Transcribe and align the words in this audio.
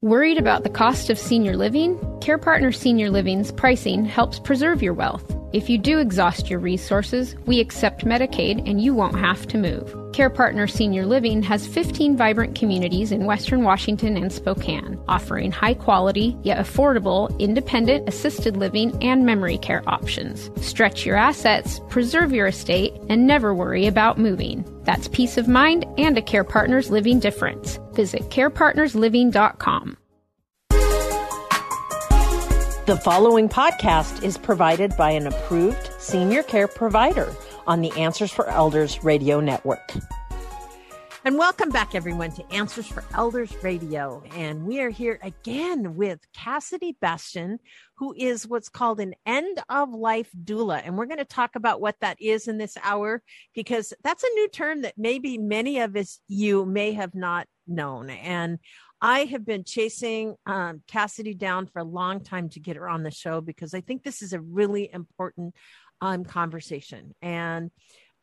Worried 0.00 0.38
about 0.38 0.62
the 0.62 0.70
cost 0.70 1.10
of 1.10 1.18
senior 1.18 1.56
living? 1.56 1.98
Care 2.20 2.38
Partners 2.38 2.78
Senior 2.78 3.10
Living's 3.10 3.50
pricing 3.50 4.04
helps 4.04 4.38
preserve 4.38 4.80
your 4.80 4.94
wealth. 4.94 5.37
If 5.52 5.70
you 5.70 5.78
do 5.78 5.98
exhaust 5.98 6.50
your 6.50 6.58
resources, 6.58 7.34
we 7.46 7.58
accept 7.58 8.04
Medicaid 8.04 8.68
and 8.68 8.82
you 8.82 8.92
won't 8.92 9.18
have 9.18 9.46
to 9.48 9.56
move. 9.56 9.96
Care 10.12 10.28
Partners 10.28 10.74
Senior 10.74 11.06
Living 11.06 11.42
has 11.42 11.66
15 11.66 12.16
vibrant 12.18 12.54
communities 12.54 13.12
in 13.12 13.24
Western 13.24 13.62
Washington 13.62 14.18
and 14.18 14.30
Spokane, 14.30 15.00
offering 15.08 15.50
high 15.50 15.72
quality 15.72 16.36
yet 16.42 16.58
affordable 16.58 17.36
independent 17.38 18.06
assisted 18.08 18.58
living 18.58 19.02
and 19.02 19.24
memory 19.24 19.56
care 19.56 19.82
options. 19.86 20.50
Stretch 20.60 21.06
your 21.06 21.16
assets, 21.16 21.80
preserve 21.88 22.32
your 22.32 22.48
estate, 22.48 22.92
and 23.08 23.26
never 23.26 23.54
worry 23.54 23.86
about 23.86 24.18
moving. 24.18 24.64
That's 24.84 25.08
peace 25.08 25.38
of 25.38 25.48
mind 25.48 25.86
and 25.96 26.18
a 26.18 26.22
Care 26.22 26.44
Partners 26.44 26.90
Living 26.90 27.20
difference. 27.20 27.78
Visit 27.92 28.22
carepartnersliving.com. 28.30 29.96
The 32.88 32.96
following 32.96 33.50
podcast 33.50 34.22
is 34.22 34.38
provided 34.38 34.96
by 34.96 35.10
an 35.10 35.26
approved 35.26 35.90
senior 35.98 36.42
care 36.42 36.66
provider 36.66 37.30
on 37.66 37.82
the 37.82 37.90
Answers 37.90 38.32
for 38.32 38.48
Elders 38.48 39.04
radio 39.04 39.40
network. 39.40 39.92
And 41.22 41.36
welcome 41.36 41.68
back, 41.68 41.94
everyone, 41.94 42.32
to 42.32 42.50
Answers 42.50 42.86
for 42.86 43.04
Elders 43.12 43.54
Radio. 43.62 44.22
And 44.34 44.64
we 44.64 44.80
are 44.80 44.88
here 44.88 45.18
again 45.22 45.96
with 45.96 46.20
Cassidy 46.32 46.96
Bastian, 46.98 47.58
who 47.96 48.14
is 48.16 48.48
what's 48.48 48.70
called 48.70 49.00
an 49.00 49.14
end 49.26 49.62
of 49.68 49.90
life 49.90 50.30
doula. 50.42 50.80
And 50.82 50.96
we're 50.96 51.04
going 51.04 51.18
to 51.18 51.26
talk 51.26 51.56
about 51.56 51.82
what 51.82 51.96
that 52.00 52.16
is 52.22 52.48
in 52.48 52.56
this 52.56 52.78
hour, 52.82 53.22
because 53.54 53.92
that's 54.02 54.24
a 54.24 54.34
new 54.34 54.48
term 54.48 54.80
that 54.80 54.94
maybe 54.96 55.36
many 55.36 55.80
of 55.80 55.94
us, 55.94 56.20
you 56.26 56.64
may 56.64 56.94
have 56.94 57.14
not 57.14 57.48
known. 57.68 58.10
And 58.10 58.58
I 59.00 59.24
have 59.26 59.46
been 59.46 59.64
chasing 59.64 60.34
um, 60.46 60.82
Cassidy 60.88 61.34
down 61.34 61.66
for 61.66 61.78
a 61.78 61.84
long 61.84 62.22
time 62.22 62.48
to 62.50 62.60
get 62.60 62.76
her 62.76 62.88
on 62.88 63.02
the 63.02 63.10
show 63.10 63.40
because 63.40 63.74
I 63.74 63.80
think 63.80 64.02
this 64.02 64.22
is 64.22 64.32
a 64.32 64.40
really 64.40 64.90
important 64.92 65.54
um, 66.00 66.24
conversation. 66.24 67.14
And 67.22 67.70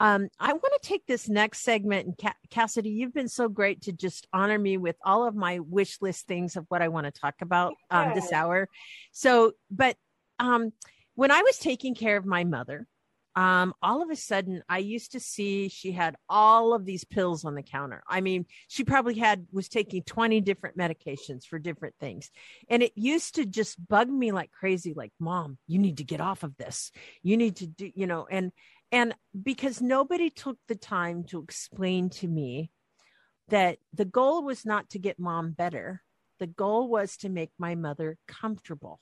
um, 0.02 0.28
I 0.40 0.52
want 0.52 0.82
to 0.82 0.88
take 0.88 1.06
this 1.06 1.30
next 1.30 1.62
segment. 1.62 2.08
And 2.08 2.18
Ca- 2.18 2.36
Cassidy, 2.50 2.90
you've 2.90 3.14
been 3.14 3.30
so 3.30 3.48
great 3.48 3.84
to 3.84 3.94
just 3.94 4.28
honor 4.34 4.60
me 4.60 4.78
with 4.78 4.98
all 5.06 5.26
of 5.26 5.36
my 5.36 5.60
wish 5.60 6.02
list 6.02 6.28
things 6.28 6.58
of 6.58 6.66
what 6.68 6.82
I 6.82 6.90
want 6.90 7.06
to 7.06 7.12
talk 7.12 7.36
about 7.42 7.74
um, 7.90 8.14
this 8.14 8.34
hour. 8.34 8.68
So, 9.14 9.54
but 9.72 9.96
um, 10.40 10.74
when 11.16 11.32
I 11.32 11.42
was 11.42 11.58
taking 11.58 11.96
care 11.96 12.18
of 12.18 12.26
my 12.26 12.44
mother, 12.44 12.86
um, 13.36 13.74
all 13.82 14.02
of 14.02 14.10
a 14.10 14.16
sudden 14.16 14.64
I 14.70 14.78
used 14.78 15.12
to 15.12 15.20
see 15.20 15.68
she 15.68 15.92
had 15.92 16.16
all 16.30 16.74
of 16.74 16.86
these 16.86 17.04
pills 17.04 17.44
on 17.44 17.56
the 17.56 17.64
counter. 17.64 18.02
I 18.08 18.22
mean, 18.22 18.46
she 18.68 18.84
probably 18.86 19.16
had 19.16 19.46
was 19.52 19.68
taking 19.68 20.04
20 20.04 20.40
different 20.42 20.78
medications 20.78 21.46
for 21.46 21.60
different 21.60 21.96
things. 22.00 22.32
And 22.70 22.82
it 22.82 22.94
used 22.96 23.36
to 23.36 23.46
just 23.46 23.86
bug 23.88 24.10
me 24.10 24.32
like 24.32 24.52
crazy, 24.52 24.94
like, 24.94 25.12
mom, 25.20 25.58
you 25.68 25.80
need 25.80 25.98
to 25.98 26.06
get 26.06 26.22
off 26.22 26.44
of 26.44 26.56
this. 26.56 26.92
You 27.24 27.36
need 27.36 27.58
to 27.58 27.68
do, 27.68 27.92
you 27.94 28.08
know, 28.08 28.26
and 28.30 28.52
and 28.92 29.14
because 29.44 29.82
nobody 29.82 30.30
took 30.30 30.58
the 30.68 30.76
time 30.76 31.26
to 31.26 31.42
explain 31.42 32.10
to 32.12 32.28
me 32.28 32.72
that 33.50 33.80
the 33.94 34.06
goal 34.06 34.44
was 34.44 34.66
not 34.66 34.90
to 34.92 35.00
get 35.00 35.20
mom 35.20 35.52
better. 35.52 36.02
The 36.40 36.48
goal 36.48 36.88
was 36.90 37.18
to 37.18 37.30
make 37.30 37.52
my 37.58 37.76
mother 37.76 38.18
comfortable 38.28 39.00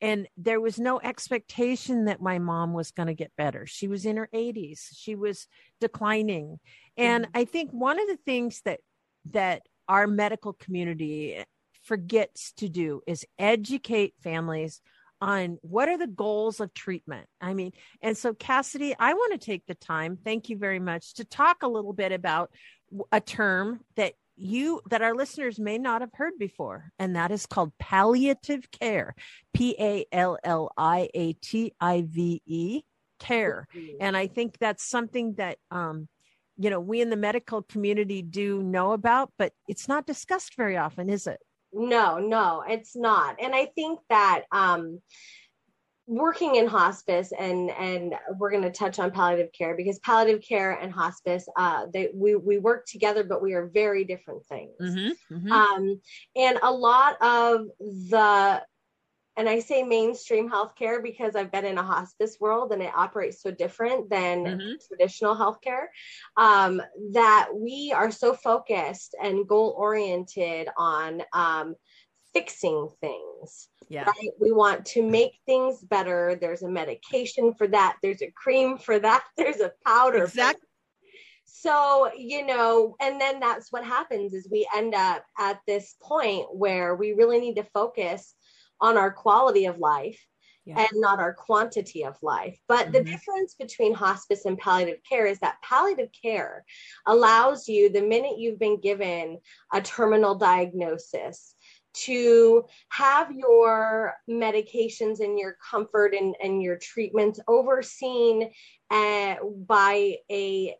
and 0.00 0.28
there 0.36 0.60
was 0.60 0.78
no 0.78 1.00
expectation 1.00 2.04
that 2.04 2.22
my 2.22 2.38
mom 2.38 2.72
was 2.72 2.90
going 2.90 3.08
to 3.08 3.14
get 3.14 3.32
better. 3.36 3.66
She 3.66 3.88
was 3.88 4.06
in 4.06 4.16
her 4.16 4.28
80s. 4.32 4.88
She 4.94 5.14
was 5.16 5.46
declining. 5.80 6.58
And 6.96 7.24
mm-hmm. 7.24 7.38
I 7.38 7.44
think 7.44 7.70
one 7.72 8.00
of 8.00 8.06
the 8.06 8.18
things 8.24 8.62
that 8.64 8.80
that 9.30 9.62
our 9.88 10.06
medical 10.06 10.52
community 10.52 11.42
forgets 11.82 12.52
to 12.52 12.68
do 12.68 13.00
is 13.06 13.26
educate 13.38 14.14
families 14.22 14.80
on 15.20 15.58
what 15.62 15.88
are 15.88 15.98
the 15.98 16.06
goals 16.06 16.60
of 16.60 16.72
treatment. 16.74 17.26
I 17.40 17.54
mean, 17.54 17.72
and 18.02 18.16
so 18.16 18.34
Cassidy, 18.34 18.94
I 18.98 19.14
want 19.14 19.32
to 19.32 19.44
take 19.44 19.66
the 19.66 19.74
time, 19.74 20.18
thank 20.22 20.48
you 20.48 20.56
very 20.56 20.78
much, 20.78 21.14
to 21.14 21.24
talk 21.24 21.62
a 21.62 21.68
little 21.68 21.92
bit 21.92 22.12
about 22.12 22.50
a 23.10 23.20
term 23.20 23.80
that 23.96 24.14
you 24.38 24.80
that 24.90 25.02
our 25.02 25.14
listeners 25.14 25.58
may 25.58 25.78
not 25.78 26.00
have 26.00 26.12
heard 26.14 26.34
before, 26.38 26.92
and 26.98 27.16
that 27.16 27.30
is 27.30 27.46
called 27.46 27.72
palliative 27.78 28.70
care. 28.70 29.14
P 29.52 29.74
A 29.78 30.06
L 30.12 30.38
L 30.44 30.70
I 30.76 31.08
A 31.14 31.32
T 31.34 31.72
I 31.80 32.04
V 32.06 32.42
E 32.46 32.82
care. 33.18 33.66
And 34.00 34.16
I 34.16 34.28
think 34.28 34.58
that's 34.58 34.84
something 34.84 35.34
that 35.34 35.58
um, 35.70 36.08
you 36.58 36.70
know, 36.70 36.80
we 36.80 37.00
in 37.00 37.08
the 37.08 37.16
medical 37.16 37.62
community 37.62 38.20
do 38.20 38.62
know 38.62 38.92
about, 38.92 39.32
but 39.38 39.52
it's 39.68 39.88
not 39.88 40.06
discussed 40.06 40.56
very 40.56 40.76
often, 40.76 41.08
is 41.08 41.26
it? 41.26 41.38
No, 41.72 42.18
no, 42.18 42.64
it's 42.66 42.96
not. 42.96 43.36
And 43.40 43.54
I 43.54 43.66
think 43.66 44.00
that 44.08 44.44
um 44.52 45.00
working 46.08 46.54
in 46.54 46.66
hospice 46.66 47.32
and 47.38 47.70
and 47.70 48.14
we're 48.38 48.50
going 48.50 48.62
to 48.62 48.70
touch 48.70 48.98
on 48.98 49.10
palliative 49.10 49.52
care 49.52 49.76
because 49.76 49.98
palliative 49.98 50.42
care 50.42 50.72
and 50.72 50.90
hospice 50.90 51.46
uh 51.56 51.84
they 51.92 52.08
we 52.14 52.34
we 52.34 52.58
work 52.58 52.86
together 52.86 53.22
but 53.22 53.42
we 53.42 53.52
are 53.52 53.66
very 53.66 54.04
different 54.04 54.42
things 54.46 54.72
mm-hmm, 54.80 55.36
mm-hmm. 55.36 55.52
um 55.52 56.00
and 56.34 56.58
a 56.62 56.72
lot 56.72 57.20
of 57.20 57.66
the 57.80 58.62
and 59.38 59.48
I 59.48 59.60
say 59.60 59.84
mainstream 59.84 60.50
healthcare 60.50 61.00
because 61.00 61.36
I've 61.36 61.52
been 61.52 61.64
in 61.64 61.78
a 61.78 61.82
hospice 61.82 62.38
world 62.40 62.72
and 62.72 62.82
it 62.82 62.90
operates 62.92 63.40
so 63.40 63.52
different 63.52 64.10
than 64.10 64.44
mm-hmm. 64.44 64.72
traditional 64.88 65.36
healthcare. 65.36 65.86
Um, 66.36 66.82
that 67.12 67.50
we 67.54 67.92
are 67.94 68.10
so 68.10 68.34
focused 68.34 69.14
and 69.22 69.46
goal 69.46 69.76
oriented 69.78 70.68
on 70.76 71.22
um, 71.32 71.76
fixing 72.34 72.88
things. 73.00 73.68
Yeah. 73.88 74.04
Right? 74.04 74.30
We 74.40 74.52
want 74.52 74.84
to 74.86 75.02
make 75.02 75.38
things 75.46 75.80
better. 75.80 76.36
There's 76.40 76.62
a 76.62 76.68
medication 76.68 77.54
for 77.54 77.66
that. 77.68 77.96
There's 78.02 78.22
a 78.22 78.30
cream 78.30 78.78
for 78.78 78.98
that. 78.98 79.24
There's 79.36 79.60
a 79.60 79.72
powder. 79.86 80.24
Exactly. 80.24 80.62
So, 81.44 82.10
you 82.16 82.46
know, 82.46 82.94
and 83.00 83.20
then 83.20 83.40
that's 83.40 83.72
what 83.72 83.82
happens 83.82 84.34
is 84.34 84.48
we 84.50 84.68
end 84.76 84.94
up 84.94 85.24
at 85.38 85.60
this 85.66 85.96
point 86.00 86.46
where 86.52 86.94
we 86.94 87.12
really 87.12 87.40
need 87.40 87.56
to 87.56 87.66
focus 87.74 88.34
on 88.80 88.96
our 88.96 89.10
quality 89.10 89.64
of 89.64 89.78
life 89.78 90.24
yeah. 90.68 90.78
and 90.80 91.00
not 91.00 91.18
our 91.18 91.32
quantity 91.32 92.04
of 92.04 92.16
life. 92.22 92.58
But 92.68 92.84
mm-hmm. 92.84 92.92
the 92.92 93.04
difference 93.04 93.54
between 93.58 93.94
hospice 93.94 94.44
and 94.44 94.58
palliative 94.58 95.00
care 95.08 95.26
is 95.26 95.38
that 95.38 95.56
palliative 95.62 96.10
care 96.22 96.64
allows 97.06 97.66
you, 97.66 97.88
the 97.88 98.02
minute 98.02 98.38
you've 98.38 98.58
been 98.58 98.80
given 98.80 99.38
a 99.72 99.80
terminal 99.80 100.34
diagnosis, 100.34 101.54
to 101.94 102.64
have 102.90 103.32
your 103.32 104.14
medications 104.28 105.20
and 105.20 105.38
your 105.38 105.56
comfort 105.70 106.14
and, 106.14 106.34
and 106.42 106.62
your 106.62 106.76
treatments 106.76 107.40
overseen 107.48 108.50
uh, 108.90 109.36
by 109.66 110.16
a 110.30 110.74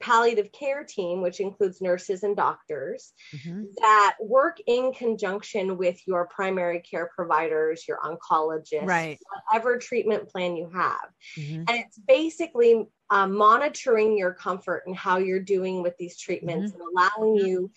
palliative 0.00 0.52
care 0.52 0.84
team, 0.84 1.20
which 1.20 1.40
includes 1.40 1.80
nurses 1.80 2.22
and 2.22 2.36
doctors, 2.36 3.12
mm-hmm. 3.34 3.64
that 3.78 4.16
work 4.20 4.58
in 4.66 4.92
conjunction 4.92 5.76
with 5.76 6.00
your 6.06 6.26
primary 6.26 6.80
care 6.80 7.10
providers, 7.14 7.84
your 7.88 7.98
oncologist, 8.04 8.86
right. 8.86 9.18
whatever 9.50 9.78
treatment 9.78 10.28
plan 10.28 10.56
you 10.56 10.70
have. 10.72 11.08
Mm-hmm. 11.38 11.64
And 11.68 11.70
it's 11.70 11.98
basically 11.98 12.86
uh, 13.10 13.26
monitoring 13.26 14.16
your 14.16 14.34
comfort 14.34 14.82
and 14.86 14.96
how 14.96 15.18
you're 15.18 15.40
doing 15.40 15.82
with 15.82 15.96
these 15.98 16.18
treatments 16.18 16.72
mm-hmm. 16.72 16.80
and 16.80 17.10
allowing 17.18 17.46
you 17.46 17.70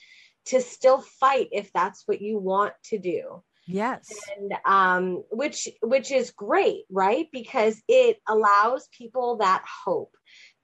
to 0.50 0.62
still 0.62 1.02
fight 1.02 1.50
if 1.52 1.72
that's 1.74 2.04
what 2.06 2.22
you 2.22 2.38
want 2.38 2.74
to 2.86 2.98
do. 2.98 3.44
Yes. 3.68 4.10
And 4.38 4.54
um 4.66 5.24
which 5.32 5.70
which 5.82 6.12
is 6.12 6.32
great 6.32 6.86
right? 6.90 7.28
Because 7.32 7.82
it 7.88 8.18
allows 8.28 8.88
people 8.98 9.38
that 9.38 9.64
hope 9.86 10.16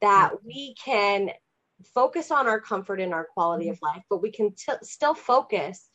that 0.01 0.31
we 0.43 0.75
can 0.83 1.29
focus 1.93 2.31
on 2.31 2.47
our 2.47 2.59
comfort 2.59 2.99
and 2.99 3.13
our 3.13 3.25
quality 3.25 3.65
mm-hmm. 3.65 3.73
of 3.73 3.79
life 3.81 4.03
but 4.09 4.21
we 4.21 4.31
can 4.31 4.51
t- 4.51 4.73
still 4.81 5.13
focus 5.13 5.89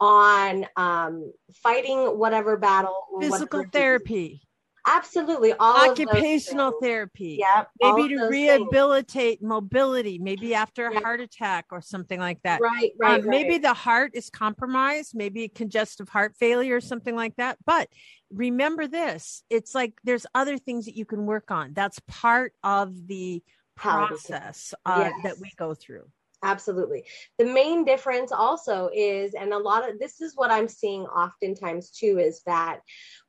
on 0.00 0.66
um 0.76 1.32
fighting 1.62 1.98
whatever 2.18 2.56
battle 2.56 3.06
physical 3.20 3.64
therapy 3.72 4.40
Absolutely. 4.86 5.52
All 5.54 5.90
occupational 5.90 6.74
therapy. 6.82 7.38
Yeah. 7.40 7.64
Maybe 7.80 8.14
to 8.14 8.26
rehabilitate 8.26 9.40
things. 9.40 9.48
mobility, 9.48 10.18
maybe 10.18 10.54
after 10.54 10.88
a 10.88 11.00
heart 11.00 11.20
attack 11.20 11.66
or 11.70 11.80
something 11.80 12.20
like 12.20 12.40
that. 12.42 12.60
Right, 12.60 12.92
right, 12.98 13.22
um, 13.22 13.28
Maybe 13.28 13.58
the 13.58 13.72
heart 13.72 14.12
is 14.14 14.28
compromised, 14.28 15.14
maybe 15.14 15.48
congestive 15.48 16.08
heart 16.08 16.34
failure 16.38 16.76
or 16.76 16.80
something 16.80 17.16
like 17.16 17.36
that. 17.36 17.58
But 17.64 17.88
remember 18.30 18.88
this 18.88 19.42
it's 19.48 19.74
like 19.74 19.94
there's 20.02 20.26
other 20.34 20.58
things 20.58 20.86
that 20.86 20.96
you 20.96 21.04
can 21.04 21.24
work 21.24 21.50
on. 21.50 21.72
That's 21.72 22.00
part 22.06 22.52
of 22.62 23.06
the 23.06 23.42
process 23.76 24.74
uh, 24.84 25.10
yes. 25.10 25.12
that 25.24 25.40
we 25.40 25.50
go 25.56 25.74
through. 25.74 26.04
Absolutely. 26.44 27.04
The 27.38 27.46
main 27.46 27.84
difference 27.84 28.30
also 28.30 28.90
is, 28.94 29.32
and 29.32 29.54
a 29.54 29.58
lot 29.58 29.88
of 29.88 29.98
this 29.98 30.20
is 30.20 30.36
what 30.36 30.50
I'm 30.50 30.68
seeing 30.68 31.04
oftentimes 31.06 31.90
too, 31.90 32.18
is 32.18 32.42
that 32.44 32.80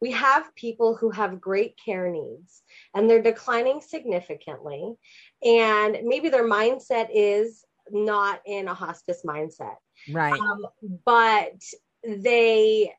we 0.02 0.12
have 0.12 0.54
people 0.56 0.98
who 0.98 1.10
have 1.12 1.40
great 1.40 1.80
care 1.84 2.12
needs 2.12 2.62
and 2.94 3.10
they're 3.10 3.22
declining 3.22 3.80
significantly. 3.80 4.96
And 5.44 6.00
maybe 6.04 6.28
their 6.28 6.48
mindset 6.48 7.08
is 7.14 7.64
not 7.90 8.42
in 8.46 8.68
a 8.68 8.74
hospice 8.74 9.22
mindset. 9.26 9.78
Right. 10.12 10.34
Um, 10.34 10.66
but 11.06 11.62
they 12.04 12.92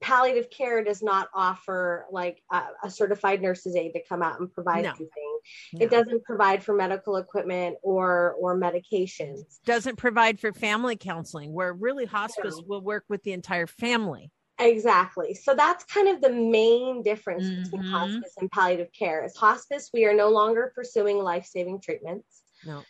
palliative 0.00 0.50
care 0.50 0.82
does 0.82 1.02
not 1.02 1.28
offer 1.34 2.06
like 2.10 2.42
a, 2.50 2.62
a, 2.84 2.90
certified 2.90 3.42
nurse's 3.42 3.76
aide 3.76 3.92
to 3.92 4.00
come 4.08 4.22
out 4.22 4.40
and 4.40 4.52
provide 4.52 4.84
no. 4.84 4.90
anything. 4.90 5.38
No. 5.72 5.84
It 5.84 5.90
doesn't 5.90 6.24
provide 6.24 6.62
for 6.62 6.74
medical 6.74 7.16
equipment 7.16 7.76
or 7.82 8.36
or 8.40 8.58
medications. 8.58 9.58
Doesn't 9.64 9.96
provide 9.96 10.40
for 10.40 10.52
family 10.52 10.96
counseling, 10.96 11.52
where 11.52 11.72
really 11.72 12.06
hospice 12.06 12.56
no. 12.56 12.64
will 12.66 12.82
work 12.82 13.04
with 13.08 13.22
the 13.22 13.32
entire 13.32 13.66
family. 13.66 14.30
Exactly. 14.58 15.34
So 15.34 15.54
that's 15.54 15.84
kind 15.84 16.08
of 16.08 16.20
the 16.20 16.30
main 16.30 17.02
difference 17.02 17.44
mm-hmm. 17.44 17.62
between 17.62 17.82
hospice 17.82 18.34
and 18.38 18.50
palliative 18.50 18.92
care. 18.92 19.24
Is 19.24 19.36
hospice, 19.36 19.90
we 19.92 20.04
are 20.04 20.14
no 20.14 20.28
longer 20.28 20.72
pursuing 20.74 21.18
life-saving 21.18 21.80
treatments. 21.80 22.42
No. 22.64 22.82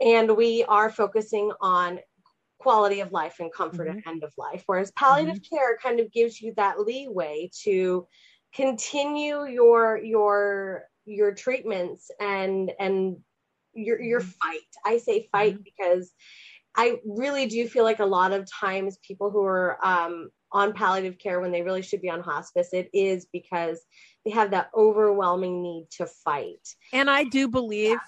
And 0.00 0.36
we 0.36 0.62
are 0.64 0.90
focusing 0.90 1.50
on 1.60 2.00
quality 2.66 2.98
of 2.98 3.12
life 3.12 3.36
and 3.38 3.52
comfort 3.52 3.86
mm-hmm. 3.86 3.98
at 3.98 4.08
end 4.08 4.24
of 4.24 4.32
life. 4.36 4.64
Whereas 4.66 4.90
palliative 4.90 5.40
mm-hmm. 5.40 5.56
care 5.56 5.78
kind 5.80 6.00
of 6.00 6.10
gives 6.10 6.40
you 6.40 6.52
that 6.56 6.80
leeway 6.80 7.48
to 7.62 8.08
continue 8.52 9.46
your 9.46 9.98
your 9.98 10.82
your 11.04 11.32
treatments 11.32 12.10
and 12.18 12.72
and 12.80 13.18
your 13.72 14.02
your 14.02 14.20
mm-hmm. 14.20 14.30
fight. 14.30 14.72
I 14.84 14.98
say 14.98 15.28
fight 15.30 15.54
mm-hmm. 15.54 15.62
because 15.62 16.10
I 16.76 16.96
really 17.04 17.46
do 17.46 17.68
feel 17.68 17.84
like 17.84 18.00
a 18.00 18.04
lot 18.04 18.32
of 18.32 18.50
times 18.50 18.98
people 19.06 19.30
who 19.30 19.44
are 19.44 19.78
um, 19.86 20.30
on 20.50 20.72
palliative 20.72 21.18
care 21.18 21.40
when 21.40 21.52
they 21.52 21.62
really 21.62 21.82
should 21.82 22.02
be 22.02 22.10
on 22.10 22.20
hospice, 22.20 22.70
it 22.72 22.90
is 22.92 23.28
because 23.32 23.80
they 24.24 24.32
have 24.32 24.50
that 24.50 24.70
overwhelming 24.76 25.62
need 25.62 25.86
to 25.98 26.06
fight. 26.06 26.66
And 26.92 27.08
I 27.08 27.22
do 27.22 27.46
believe, 27.46 27.90
yeah. 27.90 27.98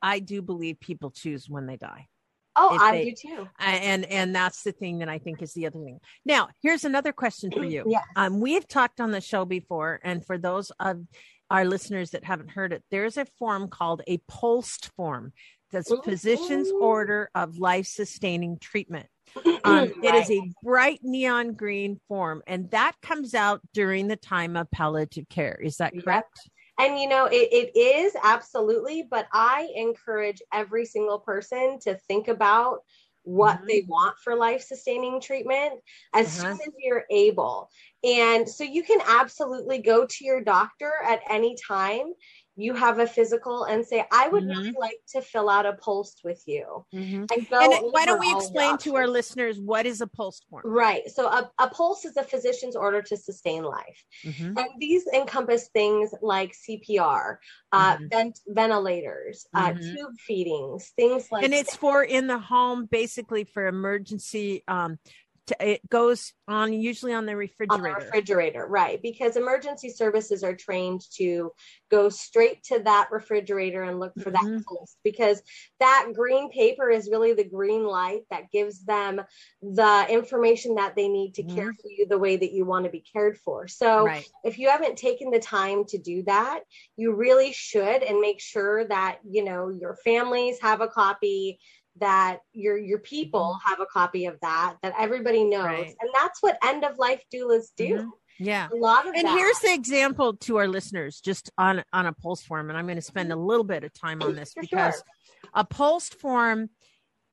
I 0.00 0.20
do 0.20 0.40
believe 0.40 0.80
people 0.80 1.10
choose 1.10 1.50
when 1.50 1.66
they 1.66 1.76
die. 1.76 2.08
Oh, 2.56 2.76
I 2.80 2.92
they, 2.92 3.04
do 3.10 3.14
too. 3.14 3.48
And 3.58 4.04
and 4.06 4.34
that's 4.34 4.62
the 4.62 4.72
thing 4.72 4.98
that 4.98 5.08
I 5.08 5.18
think 5.18 5.42
is 5.42 5.52
the 5.52 5.66
other 5.66 5.78
thing. 5.78 6.00
Now, 6.24 6.48
here's 6.62 6.84
another 6.84 7.12
question 7.12 7.50
for 7.50 7.64
you. 7.64 7.84
yes. 7.86 8.02
Um, 8.16 8.40
we 8.40 8.54
have 8.54 8.66
talked 8.66 9.00
on 9.00 9.10
the 9.10 9.20
show 9.20 9.44
before, 9.44 10.00
and 10.02 10.24
for 10.24 10.38
those 10.38 10.72
of 10.80 11.02
our 11.50 11.64
listeners 11.64 12.10
that 12.10 12.24
haven't 12.24 12.50
heard 12.50 12.72
it, 12.72 12.82
there's 12.90 13.16
a 13.16 13.26
form 13.38 13.68
called 13.68 14.02
a 14.06 14.18
POLST 14.28 14.90
form. 14.96 15.32
That's 15.72 15.92
physician's 16.04 16.70
order 16.70 17.28
of 17.34 17.58
life 17.58 17.86
sustaining 17.86 18.58
treatment. 18.58 19.06
Um, 19.64 19.78
right. 19.78 19.92
It 20.02 20.14
is 20.14 20.30
a 20.30 20.40
bright 20.62 21.00
neon 21.02 21.54
green 21.54 22.00
form, 22.08 22.42
and 22.46 22.70
that 22.70 22.92
comes 23.02 23.34
out 23.34 23.60
during 23.74 24.06
the 24.06 24.16
time 24.16 24.56
of 24.56 24.70
palliative 24.70 25.28
care. 25.28 25.58
Is 25.60 25.78
that 25.78 25.92
correct? 25.92 26.40
Yep. 26.44 26.52
And 26.78 26.98
you 26.98 27.08
know, 27.08 27.26
it, 27.26 27.48
it 27.52 27.78
is 27.78 28.14
absolutely, 28.22 29.06
but 29.10 29.26
I 29.32 29.68
encourage 29.74 30.42
every 30.52 30.84
single 30.84 31.18
person 31.18 31.78
to 31.80 31.94
think 32.08 32.28
about 32.28 32.80
what 33.22 33.56
mm-hmm. 33.56 33.66
they 33.66 33.84
want 33.88 34.16
for 34.22 34.36
life 34.36 34.62
sustaining 34.62 35.20
treatment 35.20 35.74
as 36.14 36.38
uh-huh. 36.38 36.52
soon 36.52 36.60
as 36.60 36.74
you're 36.78 37.04
able. 37.10 37.68
And 38.04 38.48
so 38.48 38.62
you 38.62 38.84
can 38.84 39.00
absolutely 39.06 39.78
go 39.78 40.06
to 40.06 40.24
your 40.24 40.40
doctor 40.40 40.92
at 41.04 41.20
any 41.28 41.56
time 41.66 42.12
you 42.56 42.74
have 42.74 42.98
a 42.98 43.06
physical 43.06 43.64
and 43.64 43.84
say, 43.84 44.04
I 44.10 44.28
would 44.28 44.44
mm-hmm. 44.44 44.78
like 44.78 44.98
to 45.10 45.20
fill 45.20 45.50
out 45.50 45.66
a 45.66 45.74
POLST 45.74 46.22
with 46.24 46.42
you. 46.46 46.86
Mm-hmm. 46.94 47.24
And, 47.30 47.46
and 47.50 47.92
why 47.92 48.06
don't 48.06 48.18
we 48.18 48.32
explain 48.32 48.78
to 48.78 48.96
our 48.96 49.06
listeners 49.06 49.60
what 49.60 49.84
is 49.84 50.00
a 50.00 50.06
POLST 50.06 50.46
form? 50.48 50.62
Right. 50.64 51.08
So 51.10 51.26
a, 51.26 51.50
a 51.58 51.68
POLST 51.68 52.06
is 52.06 52.16
a 52.16 52.22
physician's 52.22 52.74
order 52.74 53.02
to 53.02 53.16
sustain 53.16 53.62
life. 53.62 54.04
Mm-hmm. 54.24 54.58
And 54.58 54.68
these 54.78 55.06
encompass 55.14 55.68
things 55.68 56.14
like 56.22 56.54
CPR, 56.54 57.36
uh, 57.72 57.96
mm-hmm. 57.96 58.06
vent- 58.08 58.40
ventilators, 58.48 59.46
uh, 59.54 59.72
mm-hmm. 59.72 59.94
tube 59.94 60.18
feedings, 60.18 60.92
things 60.96 61.28
like 61.30 61.44
And 61.44 61.52
it's 61.52 61.72
that. 61.72 61.80
for 61.80 62.02
in 62.02 62.26
the 62.26 62.38
home, 62.38 62.88
basically 62.90 63.44
for 63.44 63.66
emergency 63.66 64.62
um, 64.66 64.98
to, 65.46 65.56
it 65.60 65.88
goes 65.88 66.32
on 66.48 66.72
usually 66.72 67.12
on 67.12 67.26
the 67.26 67.36
refrigerator. 67.36 67.88
On 67.88 67.98
the 67.98 68.04
refrigerator, 68.04 68.66
right? 68.66 69.00
Because 69.02 69.36
emergency 69.36 69.90
services 69.90 70.42
are 70.42 70.54
trained 70.54 71.02
to 71.14 71.52
go 71.90 72.08
straight 72.08 72.62
to 72.64 72.80
that 72.80 73.08
refrigerator 73.10 73.82
and 73.82 74.00
look 74.00 74.14
for 74.14 74.30
mm-hmm. 74.30 74.56
that 74.56 74.64
POLST 74.66 74.96
because 75.04 75.42
that 75.80 76.08
green 76.14 76.50
paper 76.50 76.90
is 76.90 77.08
really 77.10 77.32
the 77.32 77.44
green 77.44 77.84
light 77.84 78.22
that 78.30 78.50
gives 78.50 78.84
them 78.84 79.20
the 79.62 80.06
information 80.08 80.76
that 80.76 80.96
they 80.96 81.08
need 81.08 81.34
to 81.34 81.42
mm-hmm. 81.42 81.56
care 81.56 81.72
for 81.72 81.90
you 81.90 82.06
the 82.08 82.18
way 82.18 82.36
that 82.36 82.52
you 82.52 82.64
want 82.64 82.84
to 82.84 82.90
be 82.90 83.04
cared 83.12 83.38
for. 83.38 83.68
So 83.68 84.06
right. 84.06 84.26
if 84.44 84.58
you 84.58 84.68
haven't 84.68 84.96
taken 84.96 85.30
the 85.30 85.38
time 85.38 85.84
to 85.86 85.98
do 85.98 86.22
that, 86.24 86.60
you 86.96 87.14
really 87.14 87.52
should 87.52 88.02
and 88.02 88.20
make 88.20 88.40
sure 88.40 88.86
that 88.88 89.18
you 89.28 89.44
know 89.44 89.68
your 89.68 89.96
families 90.04 90.58
have 90.60 90.80
a 90.80 90.88
copy 90.88 91.58
that 92.00 92.40
your 92.52 92.78
your 92.78 92.98
people 92.98 93.58
mm-hmm. 93.58 93.70
have 93.70 93.80
a 93.80 93.86
copy 93.86 94.26
of 94.26 94.38
that 94.40 94.76
that 94.82 94.94
everybody 94.98 95.44
knows 95.44 95.64
right. 95.64 95.94
and 96.00 96.10
that's 96.14 96.42
what 96.42 96.58
end 96.62 96.84
of 96.84 96.98
life 96.98 97.22
doulas 97.32 97.66
do 97.76 97.88
mm-hmm. 97.88 98.08
yeah 98.38 98.68
a 98.72 98.76
lot 98.76 99.06
of 99.06 99.14
and 99.14 99.26
that. 99.26 99.36
here's 99.36 99.58
the 99.60 99.72
example 99.72 100.34
to 100.34 100.56
our 100.56 100.68
listeners 100.68 101.20
just 101.20 101.50
on 101.58 101.82
on 101.92 102.06
a 102.06 102.12
POLST 102.12 102.46
form 102.46 102.68
and 102.68 102.78
i'm 102.78 102.86
going 102.86 102.96
to 102.96 103.02
spend 103.02 103.32
a 103.32 103.36
little 103.36 103.64
bit 103.64 103.84
of 103.84 103.92
time 103.92 104.22
on 104.22 104.34
this 104.36 104.54
because 104.58 104.94
sure. 104.94 105.50
a 105.54 105.64
POLST 105.64 106.14
form 106.14 106.70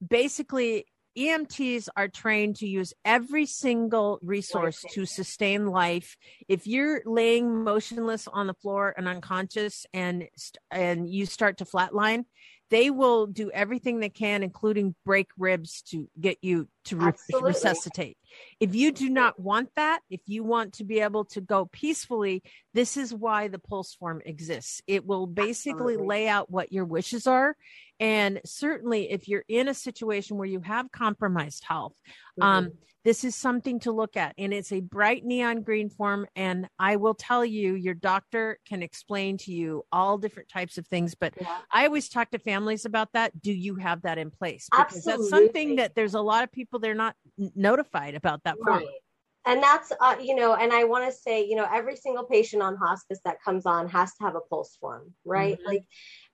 basically 0.05 0.85
EMTs 1.17 1.89
are 1.95 2.07
trained 2.07 2.57
to 2.57 2.67
use 2.67 2.93
every 3.05 3.45
single 3.45 4.19
resource 4.21 4.83
to 4.91 5.05
sustain 5.05 5.67
life. 5.67 6.17
If 6.47 6.65
you're 6.65 7.03
laying 7.05 7.63
motionless 7.63 8.27
on 8.27 8.47
the 8.47 8.53
floor 8.55 8.93
and 8.97 9.07
unconscious 9.07 9.85
and 9.93 10.27
and 10.71 11.07
you 11.07 11.25
start 11.25 11.59
to 11.59 11.65
flatline, 11.65 12.25
they 12.69 12.89
will 12.89 13.27
do 13.27 13.51
everything 13.51 13.99
they 13.99 14.09
can, 14.09 14.43
including 14.43 14.95
break 15.05 15.29
ribs 15.37 15.81
to 15.89 16.09
get 16.19 16.37
you 16.41 16.67
to 16.85 16.97
re- 16.97 17.13
resuscitate. 17.41 18.17
If 18.59 18.75
you 18.75 18.91
do 18.91 19.09
not 19.09 19.39
want 19.39 19.69
that, 19.75 20.01
if 20.09 20.21
you 20.25 20.43
want 20.43 20.73
to 20.73 20.83
be 20.83 20.99
able 20.99 21.25
to 21.25 21.41
go 21.41 21.65
peacefully, 21.65 22.43
this 22.73 22.97
is 22.97 23.13
why 23.13 23.47
the 23.47 23.59
POLST 23.59 23.97
form 23.97 24.21
exists. 24.25 24.81
It 24.87 25.05
will 25.05 25.27
basically 25.27 25.93
Absolutely. 25.93 26.07
lay 26.07 26.27
out 26.27 26.49
what 26.49 26.71
your 26.71 26.85
wishes 26.85 27.27
are. 27.27 27.55
And 27.99 28.41
certainly, 28.45 29.11
if 29.11 29.27
you're 29.27 29.45
in 29.47 29.67
a 29.67 29.73
situation 29.73 30.37
where 30.37 30.47
you 30.47 30.61
have 30.61 30.91
compromised 30.91 31.63
health, 31.67 31.93
um, 32.41 32.65
mm-hmm. 32.65 32.67
um, 32.67 32.73
this 33.03 33.23
is 33.23 33.35
something 33.35 33.79
to 33.81 33.91
look 33.91 34.15
at. 34.15 34.33
And 34.37 34.53
it's 34.53 34.71
a 34.71 34.79
bright 34.79 35.25
neon 35.25 35.61
green 35.61 35.89
form. 35.89 36.25
And 36.35 36.67
I 36.79 36.95
will 36.95 37.13
tell 37.13 37.43
you, 37.43 37.75
your 37.75 37.93
doctor 37.93 38.59
can 38.67 38.81
explain 38.81 39.37
to 39.39 39.51
you 39.51 39.83
all 39.91 40.17
different 40.17 40.49
types 40.49 40.77
of 40.77 40.87
things. 40.87 41.15
But 41.15 41.33
yeah. 41.39 41.57
I 41.71 41.85
always 41.85 42.07
talk 42.09 42.31
to 42.31 42.39
families 42.39 42.85
about 42.85 43.09
that. 43.13 43.41
Do 43.41 43.51
you 43.51 43.75
have 43.75 44.03
that 44.03 44.17
in 44.17 44.31
place? 44.31 44.69
Because 44.71 44.95
Absolutely. 44.95 45.23
that's 45.23 45.29
something 45.29 45.75
that 45.77 45.95
there's 45.95 46.13
a 46.13 46.21
lot 46.21 46.43
of 46.43 46.51
people 46.51 46.72
they're 46.79 46.95
not 46.95 47.15
notified 47.37 48.15
about 48.15 48.43
that 48.43 48.57
form. 48.57 48.79
Right 48.79 48.87
and 49.45 49.61
that's 49.61 49.91
uh, 49.99 50.15
you 50.21 50.35
know 50.35 50.55
and 50.55 50.71
i 50.71 50.83
want 50.83 51.05
to 51.05 51.11
say 51.11 51.45
you 51.45 51.55
know 51.55 51.67
every 51.71 51.95
single 51.95 52.23
patient 52.23 52.61
on 52.61 52.75
hospice 52.75 53.19
that 53.25 53.41
comes 53.43 53.65
on 53.65 53.87
has 53.89 54.13
to 54.15 54.23
have 54.23 54.35
a 54.35 54.41
POLST 54.49 54.79
form 54.79 55.13
right 55.25 55.57
mm-hmm. 55.57 55.67
like 55.67 55.85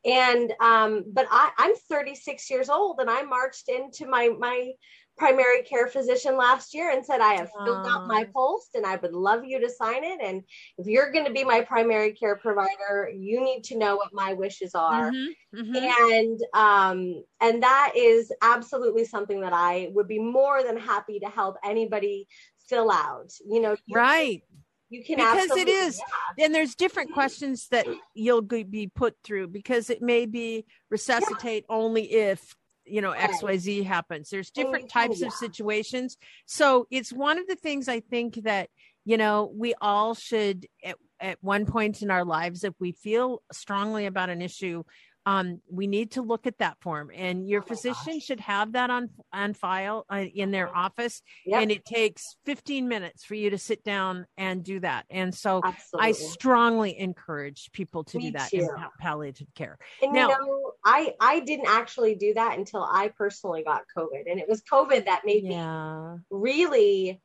and 0.05 0.53
um 0.59 1.03
but 1.11 1.27
i 1.29 1.49
i'm 1.57 1.75
36 1.89 2.49
years 2.49 2.69
old 2.69 2.99
and 2.99 3.09
i 3.09 3.21
marched 3.23 3.69
into 3.69 4.07
my 4.07 4.29
my 4.37 4.71
primary 5.19 5.61
care 5.63 5.87
physician 5.87 6.37
last 6.37 6.73
year 6.73 6.91
and 6.91 7.05
said, 7.05 7.19
I 7.19 7.33
have 7.33 7.49
filled 7.65 7.85
out 7.85 8.07
my 8.07 8.25
POLST 8.33 8.75
and 8.75 8.85
I 8.85 8.95
would 8.95 9.13
love 9.13 9.43
you 9.43 9.59
to 9.59 9.69
sign 9.69 10.03
it. 10.03 10.19
And 10.23 10.41
if 10.77 10.87
you're 10.87 11.11
going 11.11 11.25
to 11.25 11.31
be 11.31 11.43
my 11.43 11.61
primary 11.61 12.13
care 12.13 12.37
provider, 12.37 13.11
you 13.13 13.43
need 13.43 13.65
to 13.65 13.77
know 13.77 13.97
what 13.97 14.13
my 14.13 14.33
wishes 14.33 14.73
are. 14.73 15.11
Mm-hmm, 15.11 15.59
mm-hmm. 15.59 16.13
And, 16.13 16.41
um, 16.53 17.23
and 17.41 17.61
that 17.61 17.93
is 17.95 18.31
absolutely 18.41 19.05
something 19.05 19.41
that 19.41 19.53
I 19.53 19.89
would 19.91 20.07
be 20.07 20.19
more 20.19 20.63
than 20.63 20.77
happy 20.77 21.19
to 21.19 21.27
help 21.27 21.57
anybody 21.63 22.27
fill 22.69 22.89
out, 22.89 23.31
you 23.45 23.59
know, 23.59 23.75
you 23.85 23.95
right. 23.95 24.41
Can, 24.49 24.59
you 24.89 25.03
can 25.03 25.17
because 25.17 25.51
it 25.55 25.67
is 25.67 26.01
yeah. 26.37 26.45
and 26.45 26.55
there's 26.55 26.73
different 26.73 27.13
questions 27.13 27.67
that 27.69 27.85
you'll 28.15 28.41
be 28.41 28.89
put 28.95 29.15
through 29.23 29.47
because 29.49 29.91
it 29.91 30.01
may 30.01 30.25
be 30.25 30.65
resuscitate 30.89 31.65
yeah. 31.69 31.75
only 31.75 32.11
if 32.11 32.55
you 32.89 33.01
know 33.01 33.13
xyz 33.13 33.85
happens 33.85 34.29
there's 34.29 34.51
different 34.51 34.85
oh, 34.85 34.87
types 34.87 35.21
yeah. 35.21 35.27
of 35.27 35.33
situations 35.33 36.17
so 36.45 36.87
it's 36.89 37.11
one 37.11 37.37
of 37.37 37.47
the 37.47 37.55
things 37.55 37.87
i 37.87 37.99
think 37.99 38.35
that 38.43 38.69
you 39.05 39.17
know 39.17 39.51
we 39.55 39.73
all 39.81 40.13
should 40.13 40.67
at, 40.83 40.95
at 41.19 41.37
one 41.41 41.65
point 41.65 42.01
in 42.01 42.11
our 42.11 42.25
lives 42.25 42.63
if 42.63 42.73
we 42.79 42.91
feel 42.91 43.41
strongly 43.51 44.05
about 44.05 44.29
an 44.29 44.41
issue 44.41 44.83
um, 45.25 45.61
we 45.69 45.85
need 45.85 46.11
to 46.11 46.21
look 46.21 46.47
at 46.47 46.57
that 46.57 46.77
form 46.81 47.11
and 47.13 47.47
your 47.47 47.61
oh 47.61 47.65
physician 47.65 48.13
gosh. 48.13 48.23
should 48.23 48.39
have 48.39 48.71
that 48.71 48.89
on 48.89 49.09
on 49.31 49.53
file 49.53 50.05
uh, 50.09 50.25
in 50.33 50.51
their 50.51 50.75
office 50.75 51.21
yep. 51.45 51.61
and 51.61 51.71
it 51.71 51.85
takes 51.85 52.35
15 52.45 52.87
minutes 52.87 53.25
for 53.25 53.35
you 53.35 53.49
to 53.49 53.57
sit 53.57 53.83
down 53.83 54.25
and 54.37 54.63
do 54.63 54.79
that 54.79 55.05
and 55.09 55.35
so 55.35 55.61
Absolutely. 55.63 56.09
i 56.09 56.11
strongly 56.13 56.97
encourage 56.97 57.69
people 57.73 58.03
to 58.05 58.17
Me 58.17 58.27
do 58.27 58.37
that 58.37 58.49
too. 58.49 58.57
in 58.57 58.69
palliative 58.99 59.47
care 59.55 59.77
and 60.01 60.13
now, 60.13 60.29
you 60.29 60.35
know 60.35 60.68
i 60.85 61.13
i 61.19 61.39
didn't 61.41 61.67
actually 61.67 62.15
do 62.15 62.33
that 62.33 62.57
until 62.57 62.83
i 62.83 63.09
personally 63.17 63.63
got 63.63 63.83
covid 63.95 64.29
and 64.29 64.39
it 64.39 64.47
was 64.47 64.61
covid 64.61 65.05
that 65.05 65.21
made 65.25 65.43
yeah. 65.43 66.15
me 66.15 66.19
really 66.29 67.21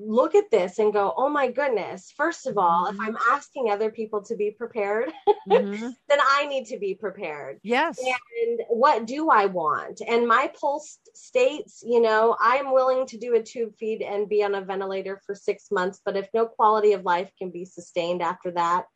look 0.00 0.34
at 0.34 0.50
this 0.50 0.78
and 0.78 0.92
go, 0.92 1.12
oh 1.16 1.28
my 1.28 1.50
goodness, 1.50 2.12
first 2.16 2.46
of 2.46 2.56
all, 2.58 2.86
mm-hmm. 2.86 3.00
if 3.00 3.08
I'm 3.08 3.16
asking 3.30 3.70
other 3.70 3.90
people 3.90 4.22
to 4.24 4.36
be 4.36 4.50
prepared, 4.50 5.10
mm-hmm. 5.48 5.88
then 6.08 6.18
I 6.20 6.46
need 6.46 6.66
to 6.66 6.78
be 6.78 6.94
prepared. 6.94 7.58
Yes. 7.62 7.98
And 7.98 8.60
what 8.68 9.06
do 9.06 9.30
I 9.30 9.46
want? 9.46 10.00
And 10.06 10.26
my 10.26 10.50
POLST 10.60 11.08
states, 11.14 11.82
you 11.84 12.00
know, 12.00 12.36
I'm 12.40 12.72
willing 12.72 13.06
to 13.06 13.18
do 13.18 13.34
a 13.34 13.42
tube 13.42 13.74
feed 13.78 14.02
and 14.02 14.28
be 14.28 14.42
on 14.42 14.54
a 14.54 14.60
ventilator 14.60 15.20
for 15.26 15.34
six 15.34 15.70
months, 15.70 16.00
but 16.04 16.16
if 16.16 16.28
no 16.32 16.46
quality 16.46 16.92
of 16.92 17.04
life 17.04 17.30
can 17.38 17.50
be 17.50 17.64
sustained 17.64 18.22
after 18.22 18.52
that, 18.52 18.86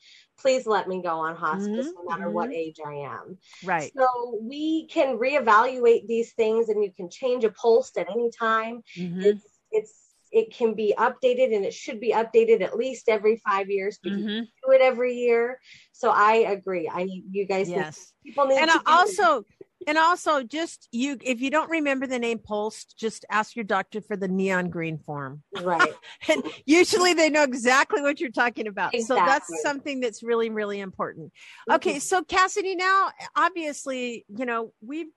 please 0.42 0.66
let 0.66 0.88
me 0.88 1.00
go 1.00 1.20
on 1.20 1.36
hospice 1.36 1.86
mm-hmm. 1.86 2.04
no 2.04 2.10
matter 2.10 2.28
what 2.28 2.50
mm-hmm. 2.50 2.58
age 2.58 2.78
I 2.84 2.94
am. 2.94 3.38
Right. 3.64 3.92
So 3.96 4.38
we 4.42 4.86
can 4.88 5.18
reevaluate 5.18 6.06
these 6.08 6.32
things 6.32 6.68
and 6.68 6.82
you 6.82 6.90
can 6.94 7.08
change 7.08 7.44
a 7.44 7.50
POLST 7.50 7.96
at 7.98 8.10
any 8.10 8.30
time. 8.30 8.82
Mm-hmm. 8.98 9.20
It's, 9.20 9.46
it's 9.70 9.98
it 10.32 10.52
can 10.52 10.74
be 10.74 10.94
updated 10.98 11.54
and 11.54 11.64
it 11.64 11.74
should 11.74 12.00
be 12.00 12.12
updated 12.12 12.62
at 12.62 12.76
least 12.76 13.08
every 13.08 13.36
five 13.46 13.68
years 13.68 13.98
because 14.02 14.18
mm-hmm. 14.18 14.40
do 14.40 14.72
it 14.72 14.80
every 14.80 15.14
year. 15.14 15.60
So 15.92 16.10
I 16.10 16.36
agree. 16.48 16.90
I 16.92 17.04
need 17.04 17.24
you 17.30 17.46
guys. 17.46 17.68
Yes. 17.68 18.12
Need, 18.24 18.30
people 18.30 18.46
need 18.46 18.58
and 18.58 18.70
also, 18.86 19.44
and 19.86 19.98
also 19.98 20.42
just 20.42 20.88
you, 20.92 21.18
if 21.22 21.40
you 21.40 21.50
don't 21.50 21.70
remember 21.70 22.06
the 22.06 22.18
name 22.18 22.38
POLST, 22.38 22.96
just 22.96 23.24
ask 23.30 23.56
your 23.56 23.64
doctor 23.64 24.00
for 24.00 24.16
the 24.16 24.28
neon 24.28 24.70
green 24.70 24.98
form. 24.98 25.42
Right. 25.60 25.92
and 26.28 26.42
usually 26.64 27.14
they 27.14 27.30
know 27.30 27.42
exactly 27.42 28.02
what 28.02 28.20
you're 28.20 28.30
talking 28.30 28.66
about. 28.66 28.94
Exactly. 28.94 29.16
So 29.22 29.26
that's 29.26 29.62
something 29.62 30.00
that's 30.00 30.22
really, 30.22 30.50
really 30.50 30.80
important. 30.80 31.32
Mm-hmm. 31.68 31.74
Okay. 31.76 31.98
So 31.98 32.22
Cassidy, 32.22 32.74
now 32.76 33.10
obviously, 33.36 34.24
you 34.28 34.46
know, 34.46 34.72
we've, 34.80 35.08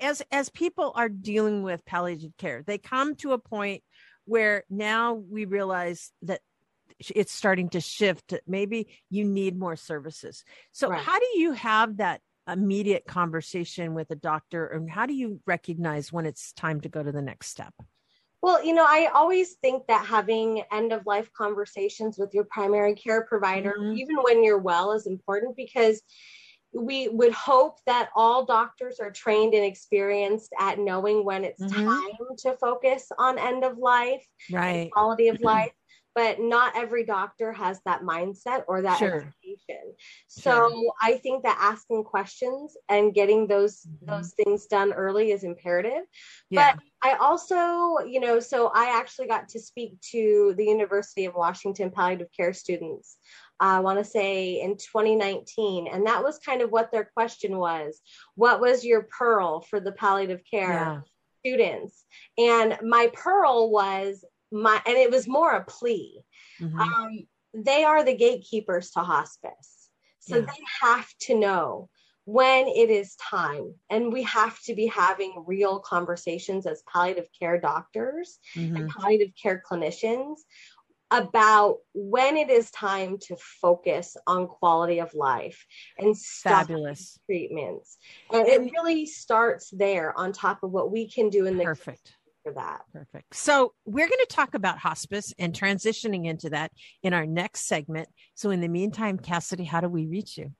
as 0.00 0.22
as 0.32 0.48
people 0.48 0.92
are 0.96 1.08
dealing 1.08 1.62
with 1.62 1.84
palliative 1.84 2.36
care, 2.36 2.62
they 2.66 2.78
come 2.78 3.14
to 3.16 3.32
a 3.32 3.38
point 3.38 3.82
where 4.24 4.64
now 4.68 5.14
we 5.14 5.44
realize 5.44 6.10
that 6.22 6.40
it's 6.98 7.32
starting 7.32 7.68
to 7.70 7.80
shift. 7.80 8.34
Maybe 8.46 8.88
you 9.10 9.24
need 9.24 9.58
more 9.58 9.76
services. 9.76 10.44
So, 10.72 10.88
right. 10.88 11.00
how 11.00 11.18
do 11.18 11.26
you 11.36 11.52
have 11.52 11.98
that 11.98 12.20
immediate 12.48 13.04
conversation 13.06 13.94
with 13.94 14.10
a 14.10 14.16
doctor, 14.16 14.66
and 14.66 14.90
how 14.90 15.06
do 15.06 15.14
you 15.14 15.40
recognize 15.46 16.12
when 16.12 16.26
it's 16.26 16.52
time 16.52 16.80
to 16.80 16.88
go 16.88 17.02
to 17.02 17.12
the 17.12 17.22
next 17.22 17.48
step? 17.48 17.74
Well, 18.42 18.64
you 18.64 18.74
know, 18.74 18.84
I 18.84 19.08
always 19.14 19.52
think 19.54 19.86
that 19.86 20.04
having 20.04 20.64
end 20.72 20.92
of 20.92 21.06
life 21.06 21.32
conversations 21.32 22.18
with 22.18 22.34
your 22.34 22.44
primary 22.44 22.96
care 22.96 23.24
provider, 23.24 23.76
mm-hmm. 23.78 23.96
even 23.96 24.16
when 24.16 24.42
you're 24.42 24.58
well, 24.58 24.92
is 24.92 25.06
important 25.06 25.56
because 25.56 26.02
we 26.74 27.08
would 27.08 27.32
hope 27.32 27.78
that 27.86 28.08
all 28.16 28.44
doctors 28.44 28.98
are 28.98 29.10
trained 29.10 29.54
and 29.54 29.64
experienced 29.64 30.52
at 30.58 30.78
knowing 30.78 31.24
when 31.24 31.44
it's 31.44 31.62
mm-hmm. 31.62 31.84
time 31.84 32.36
to 32.38 32.56
focus 32.56 33.12
on 33.16 33.38
end 33.38 33.62
of 33.62 33.78
life, 33.78 34.26
right? 34.50 34.90
Quality 34.90 35.28
of 35.28 35.40
life. 35.42 35.72
But 36.14 36.40
not 36.40 36.76
every 36.76 37.04
doctor 37.04 37.52
has 37.52 37.80
that 37.86 38.02
mindset 38.02 38.64
or 38.68 38.82
that 38.82 38.98
sure. 38.98 39.32
education. 39.42 39.94
So 40.28 40.70
sure. 40.70 40.92
I 41.00 41.14
think 41.14 41.42
that 41.44 41.58
asking 41.60 42.04
questions 42.04 42.76
and 42.88 43.14
getting 43.14 43.46
those 43.46 43.86
mm-hmm. 43.86 44.10
those 44.10 44.32
things 44.34 44.66
done 44.66 44.92
early 44.92 45.32
is 45.32 45.44
imperative. 45.44 46.02
Yeah. 46.50 46.74
But 46.74 46.82
I 47.02 47.16
also, 47.16 48.04
you 48.06 48.20
know, 48.20 48.40
so 48.40 48.70
I 48.74 48.98
actually 48.98 49.26
got 49.26 49.48
to 49.50 49.60
speak 49.60 50.00
to 50.12 50.54
the 50.56 50.64
University 50.64 51.24
of 51.24 51.34
Washington 51.34 51.90
palliative 51.90 52.28
care 52.36 52.52
students 52.52 53.16
I 53.62 53.78
want 53.78 54.00
to 54.00 54.04
say 54.04 54.60
in 54.60 54.76
2019. 54.76 55.86
And 55.86 56.06
that 56.06 56.24
was 56.24 56.38
kind 56.38 56.62
of 56.62 56.70
what 56.70 56.90
their 56.90 57.04
question 57.04 57.56
was 57.56 58.00
What 58.34 58.60
was 58.60 58.84
your 58.84 59.02
pearl 59.02 59.60
for 59.60 59.78
the 59.78 59.92
palliative 59.92 60.42
care 60.50 60.72
yeah. 60.72 61.00
students? 61.40 62.04
And 62.36 62.76
my 62.82 63.10
pearl 63.12 63.70
was 63.70 64.24
my, 64.52 64.80
and 64.86 64.96
it 64.96 65.10
was 65.10 65.26
more 65.26 65.52
a 65.52 65.64
plea. 65.64 66.22
Mm-hmm. 66.60 66.80
Um, 66.80 67.26
they 67.54 67.84
are 67.84 68.04
the 68.04 68.16
gatekeepers 68.16 68.90
to 68.92 69.00
hospice. 69.00 69.88
So 70.20 70.36
yeah. 70.36 70.46
they 70.46 70.62
have 70.82 71.08
to 71.22 71.38
know 71.38 71.88
when 72.24 72.68
it 72.68 72.88
is 72.88 73.16
time 73.16 73.74
and 73.90 74.12
we 74.12 74.22
have 74.22 74.60
to 74.62 74.74
be 74.74 74.86
having 74.86 75.44
real 75.46 75.80
conversations 75.80 76.66
as 76.66 76.84
palliative 76.92 77.26
care 77.36 77.58
doctors 77.58 78.38
mm-hmm. 78.54 78.76
and 78.76 78.90
palliative 78.90 79.32
care 79.40 79.60
clinicians 79.68 80.36
about 81.10 81.78
when 81.92 82.36
it 82.36 82.48
is 82.48 82.70
time 82.70 83.18
to 83.18 83.36
focus 83.60 84.16
on 84.26 84.46
quality 84.46 84.98
of 84.98 85.12
life 85.12 85.66
and 85.98 86.18
fabulous 86.18 87.18
treatments. 87.26 87.98
And 88.32 88.48
it 88.48 88.72
really 88.72 89.04
starts 89.04 89.68
there 89.70 90.18
on 90.18 90.32
top 90.32 90.62
of 90.62 90.70
what 90.70 90.90
we 90.90 91.10
can 91.10 91.28
do 91.28 91.44
in 91.44 91.58
the 91.58 91.64
perfect 91.64 92.16
for 92.42 92.52
that. 92.52 92.82
Perfect. 92.92 93.34
So 93.34 93.72
we're 93.84 94.08
going 94.08 94.20
to 94.20 94.34
talk 94.34 94.54
about 94.54 94.78
hospice 94.78 95.32
and 95.38 95.52
transitioning 95.52 96.26
into 96.26 96.50
that 96.50 96.72
in 97.02 97.14
our 97.14 97.26
next 97.26 97.66
segment. 97.66 98.08
So 98.34 98.50
in 98.50 98.60
the 98.60 98.68
meantime, 98.68 99.18
Cassidy, 99.18 99.64
how 99.64 99.80
do 99.80 99.88
we 99.88 100.06
reach 100.06 100.38
you? 100.38 100.52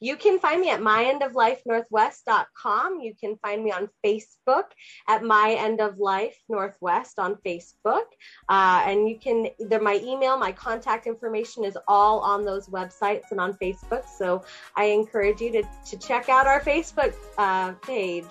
You 0.00 0.16
can 0.16 0.38
find 0.38 0.60
me 0.60 0.68
at 0.70 0.80
myendoflifenorthwest.com. 0.80 3.00
You 3.00 3.14
can 3.18 3.36
find 3.36 3.64
me 3.64 3.72
on 3.72 3.88
Facebook 4.04 4.64
at 5.08 5.22
My 5.22 5.56
End 5.58 5.80
of 5.80 5.96
Life 5.98 6.36
Northwest 6.48 7.18
on 7.18 7.36
Facebook. 7.46 8.04
Uh, 8.48 8.82
and 8.84 9.08
you 9.08 9.18
can, 9.18 9.46
either 9.60 9.80
my 9.80 10.00
email, 10.02 10.36
my 10.36 10.52
contact 10.52 11.06
information 11.06 11.64
is 11.64 11.78
all 11.88 12.20
on 12.20 12.44
those 12.44 12.68
websites 12.68 13.30
and 13.30 13.40
on 13.40 13.54
Facebook. 13.54 14.06
So 14.08 14.44
I 14.76 14.84
encourage 14.86 15.40
you 15.40 15.52
to, 15.52 15.62
to 15.86 15.96
check 15.98 16.28
out 16.28 16.46
our 16.46 16.60
Facebook 16.60 17.14
uh, 17.38 17.72
page. 17.72 18.26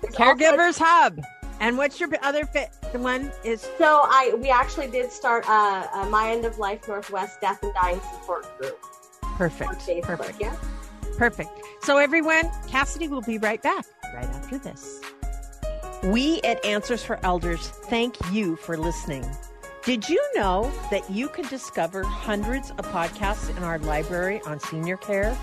There's 0.00 0.14
Caregivers 0.14 0.80
also- 0.80 0.84
Hub. 0.84 1.20
And 1.60 1.78
what's 1.78 2.00
your 2.00 2.08
other 2.22 2.44
fit? 2.44 2.70
The 2.92 2.98
one 2.98 3.30
is 3.44 3.62
so 3.78 4.00
I 4.04 4.34
we 4.36 4.50
actually 4.50 4.88
did 4.88 5.12
start 5.12 5.48
uh, 5.48 5.86
uh, 5.92 6.06
my 6.06 6.30
end 6.30 6.44
of 6.44 6.58
life 6.58 6.86
Northwest 6.88 7.40
Death 7.40 7.62
and 7.62 7.72
Dying 7.74 8.00
support 8.12 8.58
group. 8.58 8.78
Perfect. 9.22 9.88
Perfect. 10.02 10.40
Yeah. 10.40 10.56
Perfect. 11.16 11.50
So, 11.82 11.98
everyone, 11.98 12.50
Cassidy 12.68 13.08
will 13.08 13.22
be 13.22 13.38
right 13.38 13.62
back 13.62 13.86
right 14.14 14.24
after 14.24 14.58
this. 14.58 15.00
We 16.04 16.40
at 16.42 16.64
Answers 16.64 17.04
for 17.04 17.18
Elders 17.24 17.68
thank 17.68 18.16
you 18.32 18.56
for 18.56 18.76
listening. 18.76 19.24
Did 19.84 20.08
you 20.08 20.22
know 20.34 20.72
that 20.90 21.08
you 21.10 21.28
can 21.28 21.46
discover 21.48 22.04
hundreds 22.04 22.70
of 22.70 22.86
podcasts 22.86 23.56
in 23.56 23.62
our 23.64 23.78
library 23.80 24.40
on 24.46 24.60
senior 24.60 24.96
care? 24.96 25.36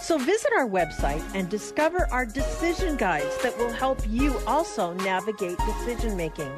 So 0.00 0.18
visit 0.18 0.52
our 0.56 0.68
website 0.68 1.22
and 1.34 1.48
discover 1.48 2.06
our 2.10 2.24
decision 2.24 2.96
guides 2.96 3.36
that 3.42 3.56
will 3.58 3.72
help 3.72 4.00
you 4.08 4.38
also 4.46 4.92
navigate 4.94 5.58
decision 5.58 6.16
making. 6.16 6.50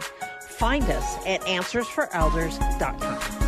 Find 0.43 0.85
us 0.85 1.17
at 1.27 1.41
answersforelders.com. 1.43 3.41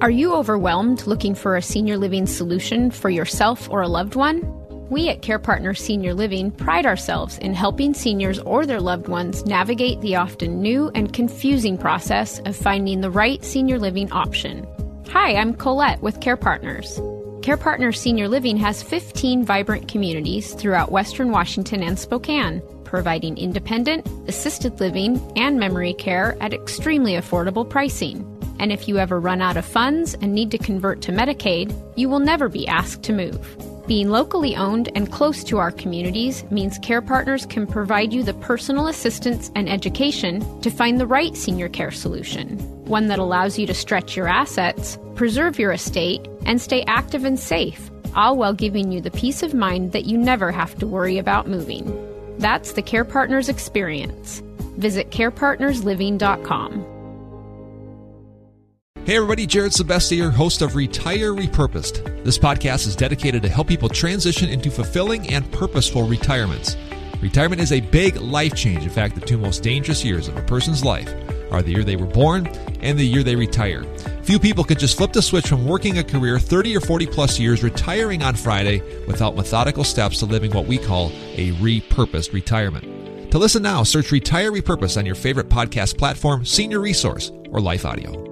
Are 0.00 0.10
you 0.10 0.34
overwhelmed 0.34 1.06
looking 1.06 1.34
for 1.34 1.56
a 1.56 1.62
senior 1.62 1.98
living 1.98 2.26
solution 2.26 2.90
for 2.90 3.10
yourself 3.10 3.68
or 3.68 3.82
a 3.82 3.88
loved 3.88 4.14
one? 4.14 4.40
We 4.88 5.10
at 5.10 5.20
Care 5.20 5.38
Partners 5.38 5.78
Senior 5.78 6.14
Living 6.14 6.50
pride 6.50 6.86
ourselves 6.86 7.36
in 7.38 7.52
helping 7.52 7.92
seniors 7.92 8.38
or 8.40 8.64
their 8.64 8.80
loved 8.80 9.08
ones 9.08 9.44
navigate 9.44 10.00
the 10.00 10.16
often 10.16 10.62
new 10.62 10.90
and 10.94 11.12
confusing 11.12 11.76
process 11.76 12.40
of 12.40 12.56
finding 12.56 13.02
the 13.02 13.10
right 13.10 13.44
senior 13.44 13.78
living 13.78 14.10
option. 14.10 14.66
Hi, 15.12 15.34
I'm 15.34 15.54
Colette 15.54 16.00
with 16.02 16.20
Care 16.20 16.36
Partners. 16.36 17.00
Care 17.42 17.56
Partners 17.56 18.00
Senior 18.00 18.28
Living 18.28 18.56
has 18.58 18.80
15 18.80 19.44
vibrant 19.44 19.88
communities 19.88 20.54
throughout 20.54 20.92
Western 20.92 21.32
Washington 21.32 21.82
and 21.82 21.98
Spokane, 21.98 22.62
providing 22.84 23.36
independent, 23.36 24.06
assisted 24.28 24.78
living, 24.78 25.20
and 25.34 25.58
memory 25.58 25.94
care 25.94 26.36
at 26.40 26.54
extremely 26.54 27.14
affordable 27.14 27.68
pricing. 27.68 28.24
And 28.60 28.70
if 28.70 28.86
you 28.86 28.98
ever 28.98 29.18
run 29.18 29.42
out 29.42 29.56
of 29.56 29.64
funds 29.64 30.14
and 30.14 30.32
need 30.32 30.52
to 30.52 30.58
convert 30.58 31.02
to 31.02 31.12
Medicaid, 31.12 31.74
you 31.96 32.08
will 32.08 32.20
never 32.20 32.48
be 32.48 32.68
asked 32.68 33.02
to 33.02 33.12
move. 33.12 33.56
Being 33.88 34.10
locally 34.10 34.54
owned 34.54 34.90
and 34.94 35.10
close 35.10 35.42
to 35.42 35.58
our 35.58 35.72
communities 35.72 36.44
means 36.52 36.78
Care 36.78 37.02
Partners 37.02 37.46
can 37.46 37.66
provide 37.66 38.12
you 38.12 38.22
the 38.22 38.34
personal 38.34 38.86
assistance 38.86 39.50
and 39.56 39.68
education 39.68 40.60
to 40.60 40.70
find 40.70 41.00
the 41.00 41.06
right 41.06 41.36
senior 41.36 41.68
care 41.68 41.90
solution, 41.90 42.79
one 42.90 43.06
that 43.06 43.18
allows 43.18 43.58
you 43.58 43.66
to 43.66 43.72
stretch 43.72 44.16
your 44.16 44.26
assets, 44.26 44.98
preserve 45.14 45.58
your 45.58 45.72
estate, 45.72 46.28
and 46.44 46.60
stay 46.60 46.82
active 46.82 47.24
and 47.24 47.38
safe, 47.38 47.90
all 48.14 48.36
while 48.36 48.52
giving 48.52 48.92
you 48.92 49.00
the 49.00 49.12
peace 49.12 49.42
of 49.42 49.54
mind 49.54 49.92
that 49.92 50.04
you 50.04 50.18
never 50.18 50.50
have 50.50 50.76
to 50.78 50.86
worry 50.86 51.16
about 51.16 51.48
moving. 51.48 51.96
That's 52.38 52.72
the 52.72 52.82
Care 52.82 53.04
Partners 53.04 53.48
experience. 53.48 54.42
Visit 54.76 55.10
carepartnersliving.com. 55.10 56.86
Hey 59.04 59.16
everybody, 59.16 59.46
Jared 59.46 59.72
Sebestier, 59.72 60.30
host 60.30 60.60
of 60.60 60.76
Retire 60.76 61.32
Repurposed. 61.32 62.24
This 62.24 62.38
podcast 62.38 62.86
is 62.86 62.94
dedicated 62.94 63.42
to 63.42 63.48
help 63.48 63.68
people 63.68 63.88
transition 63.88 64.48
into 64.48 64.70
fulfilling 64.70 65.28
and 65.30 65.50
purposeful 65.52 66.06
retirements. 66.06 66.76
Retirement 67.20 67.60
is 67.60 67.72
a 67.72 67.80
big 67.80 68.16
life 68.16 68.54
change. 68.54 68.82
In 68.82 68.90
fact, 68.90 69.14
the 69.14 69.20
two 69.20 69.38
most 69.38 69.62
dangerous 69.62 70.04
years 70.04 70.28
of 70.28 70.36
a 70.36 70.42
person's 70.42 70.84
life 70.84 71.12
are 71.50 71.62
the 71.62 71.72
year 71.72 71.84
they 71.84 71.96
were 71.96 72.06
born 72.06 72.48
and 72.82 72.98
the 72.98 73.06
year 73.06 73.22
they 73.22 73.36
retire. 73.36 73.84
Few 74.22 74.38
people 74.38 74.64
can 74.64 74.78
just 74.78 74.96
flip 74.96 75.12
the 75.12 75.22
switch 75.22 75.48
from 75.48 75.66
working 75.66 75.98
a 75.98 76.04
career 76.04 76.38
30 76.38 76.76
or 76.76 76.80
40 76.80 77.06
plus 77.06 77.38
years, 77.38 77.62
retiring 77.62 78.22
on 78.22 78.34
Friday 78.34 78.82
without 79.06 79.36
methodical 79.36 79.84
steps 79.84 80.18
to 80.20 80.26
living 80.26 80.52
what 80.52 80.66
we 80.66 80.78
call 80.78 81.08
a 81.34 81.52
repurposed 81.54 82.32
retirement. 82.32 83.30
To 83.30 83.38
listen 83.38 83.62
now, 83.62 83.82
search 83.82 84.10
Retire 84.10 84.50
Repurpose 84.50 84.96
on 84.96 85.06
your 85.06 85.14
favorite 85.14 85.48
podcast 85.48 85.96
platform, 85.96 86.44
Senior 86.44 86.80
Resource, 86.80 87.30
or 87.50 87.60
Life 87.60 87.84
Audio. 87.84 88.29